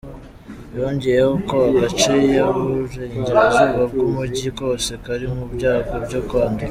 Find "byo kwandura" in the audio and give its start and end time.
6.07-6.59